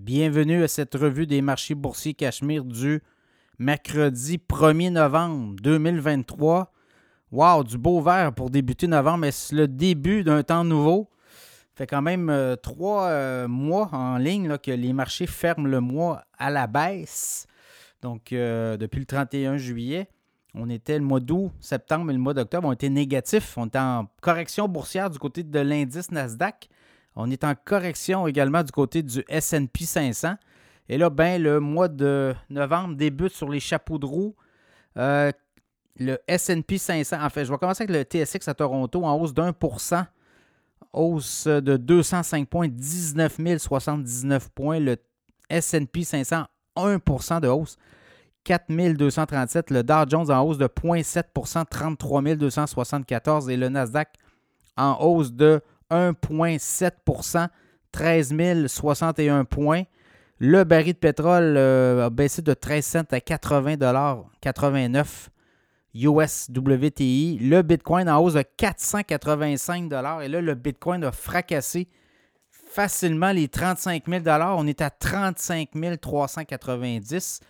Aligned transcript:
Bienvenue 0.00 0.62
à 0.62 0.68
cette 0.68 0.94
revue 0.94 1.26
des 1.26 1.42
marchés 1.42 1.74
boursiers 1.74 2.14
Cachemire 2.14 2.64
du 2.64 3.02
mercredi 3.58 4.38
1er 4.38 4.90
novembre 4.90 5.56
2023. 5.60 6.72
Wow, 7.32 7.64
du 7.64 7.76
beau 7.78 8.00
vert 8.00 8.32
pour 8.32 8.48
débuter 8.48 8.86
novembre, 8.86 9.18
mais 9.18 9.32
c'est 9.32 9.56
le 9.56 9.66
début 9.66 10.22
d'un 10.22 10.44
temps 10.44 10.62
nouveau. 10.62 11.10
Fait 11.74 11.88
quand 11.88 12.00
même 12.00 12.30
euh, 12.30 12.54
trois 12.54 13.08
euh, 13.08 13.48
mois 13.48 13.90
en 13.92 14.18
ligne 14.18 14.46
là, 14.46 14.56
que 14.56 14.70
les 14.70 14.92
marchés 14.92 15.26
ferment 15.26 15.66
le 15.66 15.80
mois 15.80 16.22
à 16.38 16.50
la 16.50 16.68
baisse. 16.68 17.48
Donc, 18.00 18.32
euh, 18.32 18.76
depuis 18.76 19.00
le 19.00 19.06
31 19.06 19.56
juillet, 19.56 20.08
on 20.54 20.70
était 20.70 20.96
le 20.96 21.04
mois 21.04 21.20
d'août, 21.20 21.50
septembre 21.58 22.10
et 22.10 22.14
le 22.14 22.20
mois 22.20 22.34
d'octobre, 22.34 22.68
on 22.68 22.72
était 22.72 22.88
négatifs. 22.88 23.58
On 23.58 23.66
était 23.66 23.80
en 23.80 24.06
correction 24.22 24.68
boursière 24.68 25.10
du 25.10 25.18
côté 25.18 25.42
de 25.42 25.58
l'indice 25.58 26.12
Nasdaq. 26.12 26.68
On 27.20 27.30
est 27.32 27.42
en 27.42 27.54
correction 27.56 28.28
également 28.28 28.62
du 28.62 28.70
côté 28.70 29.02
du 29.02 29.24
SP 29.26 29.82
500. 29.82 30.36
Et 30.88 30.96
là, 30.96 31.10
ben, 31.10 31.42
le 31.42 31.58
mois 31.58 31.88
de 31.88 32.32
novembre 32.48 32.94
débute 32.94 33.32
sur 33.32 33.48
les 33.48 33.58
chapeaux 33.58 33.98
de 33.98 34.06
roue. 34.06 34.36
Euh, 34.96 35.32
le 35.96 36.16
SP 36.30 36.78
500, 36.78 37.20
en 37.20 37.28
fait, 37.28 37.44
je 37.44 37.50
vais 37.50 37.58
commencer 37.58 37.82
avec 37.82 37.94
le 37.94 38.24
TSX 38.24 38.46
à 38.46 38.54
Toronto 38.54 39.04
en 39.04 39.20
hausse 39.20 39.34
d'1 39.34 39.52
hausse 40.92 41.48
de 41.48 41.76
205 41.76 42.48
points, 42.48 42.68
19 42.68 43.40
079 43.58 44.50
points. 44.50 44.78
Le 44.78 44.96
SP 45.50 46.02
500, 46.04 46.44
1% 46.76 47.40
de 47.40 47.48
hausse, 47.48 47.76
4 48.44 48.68
237. 48.94 49.72
Le 49.72 49.82
Dow 49.82 50.04
Jones 50.08 50.30
en 50.30 50.42
hausse 50.42 50.58
de 50.58 50.66
0,7% 50.66 51.64
33 51.68 52.22
274. 52.36 53.50
Et 53.50 53.56
le 53.56 53.68
Nasdaq 53.68 54.14
en 54.76 54.96
hausse 55.00 55.32
de 55.32 55.60
1,7% 55.90 57.48
13 57.92 58.66
061 58.66 59.44
points. 59.44 59.84
Le 60.38 60.62
baril 60.64 60.92
de 60.92 60.98
pétrole 60.98 61.56
euh, 61.56 62.06
a 62.06 62.10
baissé 62.10 62.42
de 62.42 62.54
13 62.54 62.84
cents 62.86 63.02
à 63.10 63.20
80 63.20 63.76
89 64.40 65.30
US 65.94 66.48
WTI. 66.54 67.38
Le 67.40 67.62
Bitcoin 67.62 68.08
en 68.08 68.22
hausse 68.22 68.34
de 68.34 68.42
485 68.42 69.90
Et 70.22 70.28
là, 70.28 70.40
le 70.40 70.54
Bitcoin 70.54 71.02
a 71.04 71.12
fracassé 71.12 71.88
facilement 72.50 73.32
les 73.32 73.48
35 73.48 74.04
000 74.06 74.24
On 74.56 74.66
est 74.66 74.80
à 74.80 74.90
35 74.90 75.70
390 76.00 77.40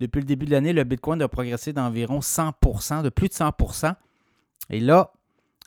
Depuis 0.00 0.20
le 0.20 0.26
début 0.26 0.46
de 0.46 0.50
l'année, 0.50 0.72
le 0.72 0.84
Bitcoin 0.84 1.22
a 1.22 1.28
progressé 1.28 1.72
d'environ 1.72 2.18
100% 2.18 3.02
de 3.02 3.08
plus 3.08 3.28
de 3.28 3.34
100% 3.34 3.94
Et 4.68 4.80
là, 4.80 5.12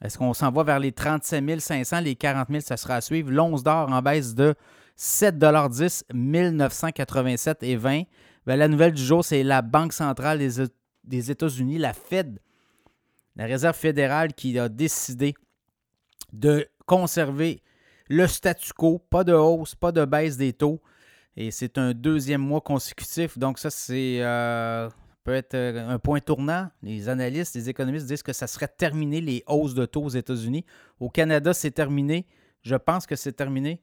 est-ce 0.04 0.18
qu'on 0.18 0.34
s'en 0.34 0.52
va 0.52 0.64
vers 0.64 0.80
les 0.80 0.92
37 0.92 1.60
500, 1.60 2.02
les 2.02 2.16
40 2.16 2.50
000, 2.50 2.62
ça 2.62 2.78
sera 2.78 2.96
à 2.96 3.02
suivre. 3.02 3.32
L'once 3.32 3.64
d'or 3.64 3.92
en 3.92 4.02
baisse 4.02 4.36
de 4.36 4.54
7,10 4.98 6.04
1987 6.14 7.64
et 7.64 7.76
20 7.76 8.04
ben, 8.46 8.56
La 8.56 8.68
nouvelle 8.68 8.94
du 8.94 9.04
jour, 9.04 9.26
c'est 9.26 9.44
la 9.44 9.62
Banque 9.62 9.94
centrale 9.94 10.40
des, 11.04 11.32
États-Unis, 11.32 11.80
la 11.80 11.94
Fed, 11.94 12.40
la 13.36 13.46
Réserve 13.46 13.76
fédérale, 13.76 14.34
qui 14.34 14.58
a 14.60 14.70
décidé 14.70 15.34
de 16.32 16.68
conserver 16.86 17.64
le 18.08 18.28
statu 18.28 18.74
quo, 18.74 19.00
pas 19.00 19.24
de 19.24 19.34
hausse, 19.34 19.74
pas 19.74 19.92
de 19.92 20.06
baisse 20.06 20.38
des 20.38 20.54
taux. 20.54 20.80
Et 21.36 21.52
c'est 21.52 21.78
un 21.78 21.94
deuxième 21.94 22.42
mois 22.42 22.62
consécutif. 22.62 23.38
Donc 23.38 23.58
ça, 23.58 23.70
c'est... 23.70 24.20
Euh, 24.22 24.90
peut 25.28 25.34
être 25.34 25.56
euh, 25.56 25.90
un 25.90 26.00
point 26.00 26.22
tournant. 26.22 26.70
Les 26.82 27.10
analystes, 27.10 27.54
les 27.54 27.70
économistes 27.70 28.06
disent 28.06 28.24
que 28.24 28.32
ça 28.32 28.48
serait 28.48 28.70
terminé 28.70 29.20
les 29.20 29.44
hausses 29.46 29.74
de 29.74 29.86
taux 29.86 30.04
aux 30.04 30.10
États-Unis. 30.10 30.64
Au 31.02 31.10
Canada, 31.10 31.54
c'est 31.54 31.72
terminé. 31.72 32.26
Je 32.62 32.76
pense 32.76 33.06
que 33.06 33.18
c'est 33.18 33.34
terminé. 33.34 33.82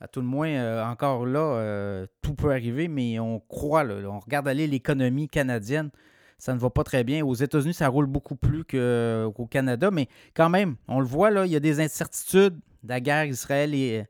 À 0.00 0.08
tout 0.08 0.20
le 0.20 0.26
moins, 0.26 0.48
euh, 0.48 0.82
encore 0.84 1.26
là, 1.26 1.38
euh, 1.38 2.06
tout 2.22 2.34
peut 2.34 2.50
arriver, 2.50 2.88
mais 2.88 3.20
on 3.20 3.38
croit, 3.38 3.84
on 3.84 4.18
regarde 4.18 4.48
aller 4.48 4.66
l'économie 4.66 5.28
canadienne, 5.28 5.90
ça 6.38 6.54
ne 6.54 6.58
va 6.58 6.70
pas 6.70 6.82
très 6.82 7.04
bien. 7.04 7.24
Aux 7.24 7.34
États-Unis, 7.34 7.74
ça 7.74 7.86
roule 7.86 8.06
beaucoup 8.06 8.34
plus 8.34 8.64
qu'au 8.64 9.46
Canada, 9.46 9.92
mais 9.92 10.08
quand 10.34 10.48
même, 10.48 10.74
on 10.88 10.98
le 10.98 11.06
voit, 11.06 11.30
là, 11.30 11.46
il 11.46 11.52
y 11.52 11.56
a 11.56 11.60
des 11.60 11.78
incertitudes. 11.78 12.58
La 12.82 12.98
guerre 12.98 13.26
Israël 13.26 13.76
et 13.76 14.06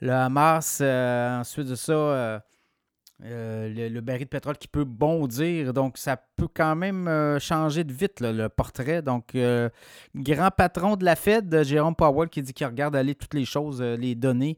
le 0.00 0.12
Hamas, 0.12 0.82
ensuite 0.82 1.68
de 1.68 1.76
ça, 1.76 2.42
euh, 3.22 3.90
le, 3.90 4.00
baril 4.00 4.24
de 4.24 4.28
pétrole 4.28 4.56
qui 4.56 4.68
peut 4.68 4.84
bondir. 4.84 5.74
Donc, 5.74 5.98
ça 5.98 6.16
peut 6.16 6.48
quand 6.52 6.74
même 6.74 7.06
euh, 7.06 7.38
changer 7.38 7.84
de 7.84 7.92
vite, 7.92 8.20
le 8.20 8.48
portrait. 8.48 9.02
Donc, 9.02 9.34
euh, 9.34 9.68
grand 10.14 10.50
patron 10.50 10.96
de 10.96 11.04
la 11.04 11.16
Fed, 11.16 11.62
Jérôme 11.62 11.94
Powell, 11.94 12.30
qui 12.30 12.40
dit 12.40 12.54
qu'il 12.54 12.66
regarde 12.66 12.96
aller 12.96 13.14
toutes 13.14 13.34
les 13.34 13.44
choses, 13.44 13.82
les 13.82 14.14
données. 14.14 14.56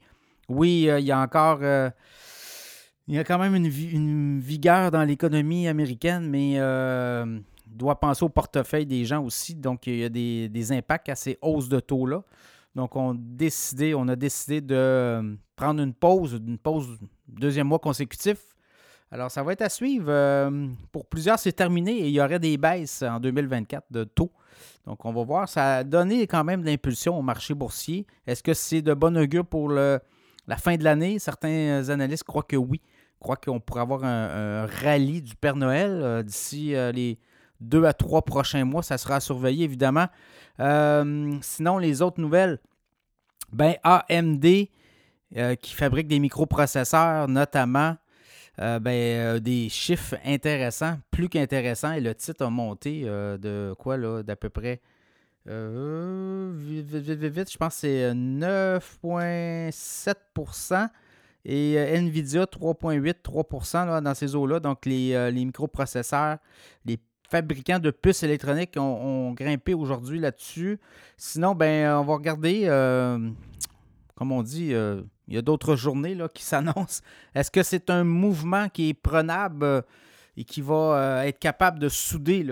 Oui, 0.48 0.88
il 0.88 1.04
y 1.04 1.10
a 1.10 1.18
encore. 1.18 1.60
il 3.08 3.14
y 3.14 3.18
a 3.18 3.24
quand 3.24 3.38
même 3.38 3.56
une, 3.56 4.38
vigueur 4.38 4.90
dans 4.90 5.02
l'économie 5.02 5.66
américaine, 5.66 6.28
mais 6.28 6.58
doit 7.66 7.98
penser 7.98 8.24
au 8.24 8.28
portefeuille 8.28 8.86
des 8.86 9.04
gens 9.04 9.24
aussi. 9.24 9.56
Donc, 9.56 9.86
il 9.88 9.96
y 9.98 10.04
a 10.04 10.08
des, 10.08 10.72
impacts 10.72 11.08
à 11.08 11.16
ces 11.16 11.36
hausses 11.42 11.68
de 11.68 11.80
taux-là. 11.80 12.22
Donc, 12.76 12.94
on, 12.96 13.18
on 13.18 14.08
a 14.08 14.16
décidé 14.16 14.60
de 14.60 15.36
prendre 15.56 15.82
une 15.82 15.94
pause, 15.94 16.40
une 16.46 16.58
pause 16.58 16.98
deuxième 17.28 17.66
mois 17.66 17.78
consécutif 17.78 18.51
alors, 19.12 19.30
ça 19.30 19.42
va 19.42 19.52
être 19.52 19.60
à 19.60 19.68
suivre. 19.68 20.06
Euh, 20.08 20.68
pour 20.90 21.04
plusieurs, 21.04 21.38
c'est 21.38 21.52
terminé 21.52 21.92
et 21.92 22.08
il 22.08 22.14
y 22.14 22.20
aurait 22.20 22.38
des 22.38 22.56
baisses 22.56 23.02
en 23.02 23.20
2024 23.20 23.84
de 23.90 24.04
taux. 24.04 24.32
Donc, 24.86 25.04
on 25.04 25.12
va 25.12 25.22
voir. 25.22 25.48
Ça 25.50 25.76
a 25.76 25.84
donné 25.84 26.26
quand 26.26 26.42
même 26.44 26.62
de 26.62 26.66
l'impulsion 26.66 27.18
au 27.18 27.20
marché 27.20 27.52
boursier. 27.52 28.06
Est-ce 28.26 28.42
que 28.42 28.54
c'est 28.54 28.80
de 28.80 28.94
bon 28.94 29.14
augure 29.18 29.44
pour 29.44 29.68
la 29.68 30.00
fin 30.56 30.76
de 30.76 30.84
l'année? 30.84 31.18
Certains 31.18 31.90
analystes 31.90 32.24
croient 32.24 32.42
que 32.42 32.56
oui. 32.56 32.80
Croient 33.20 33.36
qu'on 33.36 33.60
pourrait 33.60 33.82
avoir 33.82 34.02
un, 34.02 34.64
rallye 34.64 35.20
du 35.20 35.36
Père 35.36 35.56
Noël 35.56 35.90
euh, 35.90 36.22
d'ici 36.22 36.74
euh, 36.74 36.90
les 36.90 37.18
deux 37.60 37.84
à 37.84 37.92
trois 37.92 38.22
prochains 38.22 38.64
mois. 38.64 38.82
Ça 38.82 38.96
sera 38.96 39.16
à 39.16 39.20
surveiller, 39.20 39.64
évidemment. 39.64 40.06
sinon, 40.58 41.76
les 41.76 42.00
autres 42.00 42.20
nouvelles, 42.20 42.60
ben 43.52 43.74
AMD 43.84 44.46
qui 45.60 45.74
fabrique 45.74 46.08
des 46.08 46.18
microprocesseurs, 46.18 47.28
notamment, 47.28 47.96
euh, 48.58 48.78
ben, 48.78 48.92
euh, 48.92 49.40
des 49.40 49.70
chiffres 49.70 50.16
intéressants, 50.26 50.98
plus 51.10 51.30
qu'intéressants, 51.30 51.92
et 51.92 52.00
le 52.00 52.14
titre 52.14 52.44
a 52.44 52.50
monté 52.50 53.04
euh, 53.06 53.38
de 53.38 53.74
quoi, 53.78 53.96
là, 53.96 54.22
d'à 54.22 54.36
peu 54.36 54.50
près. 54.50 54.82
vite, 55.46 56.86
vite, 56.86 57.18
vite, 57.18 57.32
vite, 57.32 57.50
je 57.50 57.56
pense 57.56 57.76
que 57.76 57.80
c'est 57.80 58.12
9,7% 58.12 60.88
et 61.44 61.74
Nvidia 61.74 62.44
3,8, 62.44 63.14
3% 63.24 64.00
dans 64.02 64.14
ces 64.14 64.36
eaux-là. 64.36 64.60
Donc, 64.60 64.86
les, 64.86 65.30
les, 65.32 65.44
microprocesseurs, 65.44 66.38
les 66.84 67.00
fabricants 67.28 67.80
de 67.80 67.90
puces 67.90 68.22
électroniques 68.22 68.74
ont, 68.76 69.32
grimpé 69.32 69.74
aujourd'hui 69.74 70.20
là-dessus. 70.20 70.78
Sinon, 71.16 71.54
ben, 71.54 71.96
on 71.96 72.04
va 72.04 72.14
regarder, 72.14 72.68
comme 74.22 74.30
on 74.30 74.44
dit, 74.44 74.72
il 75.32 75.34
y 75.34 75.38
a 75.38 75.42
d'autres 75.42 75.76
journées 75.76 76.14
là, 76.14 76.28
qui 76.28 76.42
s'annoncent. 76.44 77.02
Est-ce 77.34 77.50
que 77.50 77.62
c'est 77.62 77.90
un 77.90 78.04
mouvement 78.04 78.68
qui 78.68 78.90
est 78.90 78.94
prenable 78.94 79.64
euh, 79.64 79.82
et 80.36 80.44
qui 80.44 80.60
va 80.60 80.74
euh, 80.74 81.22
être 81.22 81.38
capable 81.38 81.78
de 81.78 81.88
souder 81.88 82.46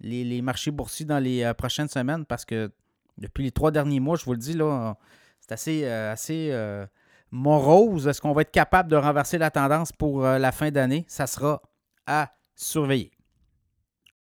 les, 0.00 0.42
marchés 0.42 0.70
boursiers 0.70 1.06
dans 1.06 1.18
les 1.18 1.42
euh, 1.42 1.54
prochaines 1.54 1.88
semaines? 1.88 2.24
Parce 2.24 2.44
que 2.44 2.70
depuis 3.16 3.44
les 3.44 3.50
trois 3.50 3.70
derniers 3.70 3.98
mois, 3.98 4.16
je 4.16 4.24
vous 4.24 4.32
le 4.32 4.38
dis, 4.38 4.52
là, 4.52 4.96
c'est 5.40 5.52
assez, 5.52 5.86
assez 5.86 6.86
morose. 7.32 8.06
Est-ce 8.06 8.20
qu'on 8.20 8.32
va 8.32 8.42
être 8.42 8.52
capable 8.52 8.88
de 8.88 8.96
renverser 8.96 9.38
la 9.38 9.50
tendance 9.50 9.90
pour 9.90 10.22
la 10.22 10.52
fin 10.52 10.70
d'année? 10.70 11.04
Ça 11.08 11.26
sera 11.26 11.60
à 12.06 12.30
surveiller. 12.54 13.10